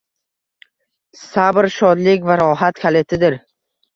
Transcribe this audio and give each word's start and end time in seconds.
Sabr 1.25 1.69
shodlik 1.75 2.25
va 2.31 2.39
rohat 2.41 2.83
kalitidir. 2.87 3.37